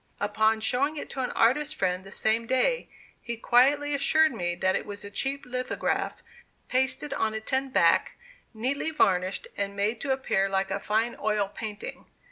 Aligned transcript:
Upon 0.19 0.61
showing 0.61 0.97
it 0.97 1.11
to 1.11 1.19
an 1.19 1.29
artist 1.33 1.75
friend 1.75 2.03
the 2.03 2.11
same 2.11 2.47
day, 2.47 2.89
he 3.21 3.37
quietly 3.37 3.93
assured 3.93 4.31
me 4.33 4.55
that 4.55 4.75
it 4.75 4.87
was 4.87 5.05
a 5.05 5.11
cheap 5.11 5.45
lithograph 5.45 6.23
pasted 6.69 7.13
on 7.13 7.35
a 7.35 7.39
tin 7.39 7.69
back, 7.69 8.13
neatly 8.51 8.89
varnished, 8.89 9.47
and 9.55 9.75
made 9.75 10.01
to 10.01 10.11
appear 10.11 10.49
like 10.49 10.71
a 10.71 10.79
fine 10.79 11.15
oil 11.21 11.47
painting. 11.47 12.07